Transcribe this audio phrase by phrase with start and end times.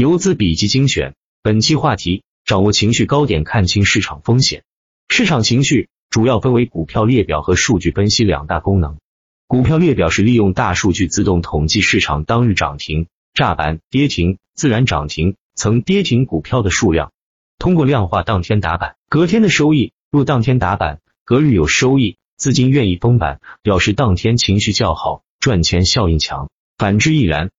[0.00, 4.62] 游资笔记精选，本期话题：掌握情绪高点，看清市场风险。
[5.10, 8.96] 市场情绪主要分为股票列表和数据分析两大功能。
[9.46, 17.12] 股票列表是利用大数据自动统计市场当日涨停、炸板、跌停、自然涨停、曾跌停股票的数量，
[17.58, 19.92] 通过量化当天打板、隔天的收益。
[20.10, 26.46] 若当天打板，隔日有收益，资金愿意封板，表示当天情绪较好，赚钱效应强；
[26.78, 27.50] 反之亦然。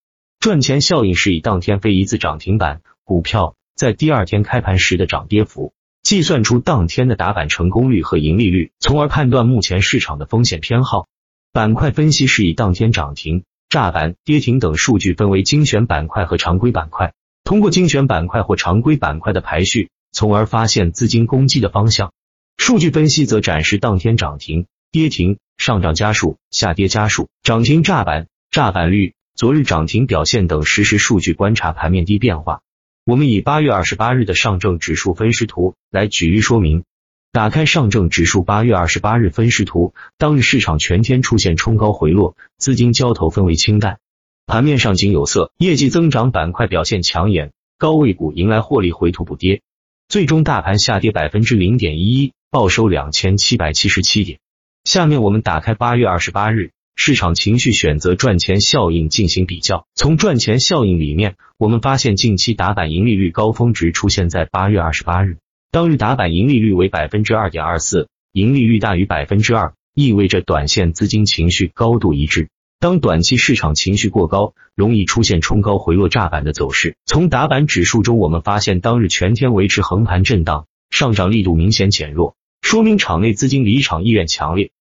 [0.41, 11.05] 赚钱效应是以当天非一字涨停板股票在第二天开盘时的涨跌幅，计算出当天的打板成功率和盈利率，从而判断目前市场的风险偏好。
[11.53, 22.13] 板块分析是以当天涨停、炸板、跌停等数据分为精选板块和常规板块，通过精选板块或常规板块的排序，从而发现资金攻击的方向。
[22.57, 32.61] 数据分析则展示当天涨停、跌停、上涨家数、下跌家数、涨停炸板、炸板率、昨日涨停表现等实时数据，观察盘面低变化。
[33.05, 36.83] 我们以八月二十八日的上证指数分时图来举例说明。
[37.31, 43.99] 打开上证指数八月二十八日分时图，当日市场全天出现冲高回落，资金交投氛围清淡，
[44.45, 49.61] 盘面上仅有色、业绩增长板块表现抢眼，高位股迎来获利回吐补跌，
[50.09, 54.39] 最终大盘下跌百分之零点一一，报收两千七百七十七点。
[54.83, 65.37] 下面我们打开八月二十八日市场情绪选择赚钱效应进行比较，从赚钱效应里面，我们发现近期打板盈利率高峰值出现在八月二十八日。
[65.71, 72.49] 当日打板盈利率为百分之二点二四，盈利率大于百分之二，意味着短线资金情绪高度一致。
[72.79, 76.97] 当短期市场情绪过高，容易出现冲高回落炸板的走势。
[77.05, 84.71] 从打板指数中，我们发现当日全天维持横盘震荡，上涨力度明显减弱，说明场内资金离场意愿强烈。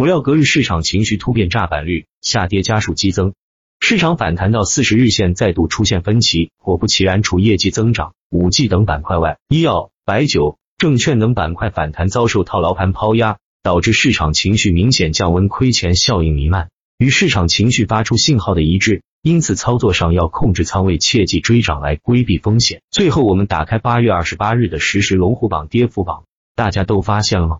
[0.00, 3.34] 不料隔日市场情绪突变，炸板率下跌家数激增，
[3.80, 6.52] 市场反弹到四十日线再度出现分歧。
[6.56, 9.90] 果不其然，除业绩增长、五 G 等板块外，医药。
[10.06, 19.02] 白酒、证券等板块反弹遭受套牢盘抛压，导致市场情绪明显降温，亏钱效应弥漫，与市场情绪发出信号的一致。
[19.20, 22.80] 因此，操作上要控制仓位，切忌追涨来规避风险。
[22.90, 26.24] 最后，我们打开八月二十八日的实时龙虎榜跌幅榜，
[26.56, 27.58] 大家都发现了吗？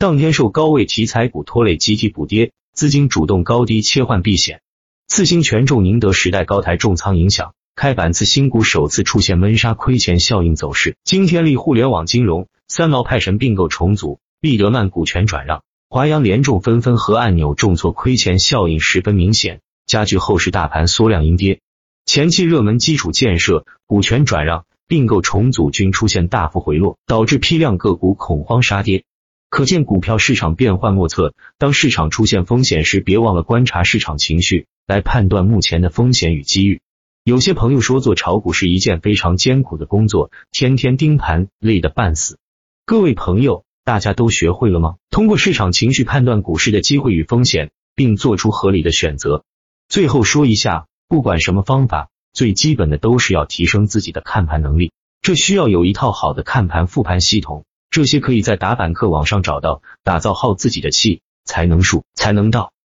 [0.00, 4.62] 当天受高位题材股拖累，集体补跌，资金主动高低切换避险，
[5.06, 7.52] 次新权重、宁德时代、高台重仓影响。
[7.76, 21.60] 开板次新股首次出现闷杀亏钱效应走势，金天利互联网金融、三毛派神并购重组、利德曼股权转让、华阳联众纷纷和按钮重挫，亏钱效应十分明显，加剧后市大盘缩量阴跌。
[22.06, 29.04] 前期热门基础建设、股权转让、并购重组均出现大幅回落，导致批量个股恐慌杀跌。
[29.50, 36.80] 可见股票市场变幻莫测，当市场出现风险时，别忘了观察市场情绪，来判断目前的风险与机遇。
[37.24, 42.38] 有些朋友说做炒股是一件非常艰苦的工作，天天盯盘，累得半死。
[42.86, 44.94] 各位朋友，大家都学会了吗？
[45.10, 49.44] 通过市场情绪判断股市的机会与风险，并做出合理的选择。
[49.88, 62.72] 最后说一下，不管什么方法，最基本的都是要提升自己的看盘能力，这需要有一套好的看盘复盘系统，这些可以在打板客网上找到，打造好自己的气，才能术，才能道。